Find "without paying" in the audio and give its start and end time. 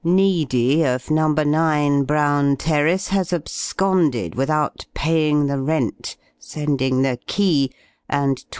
4.33-5.45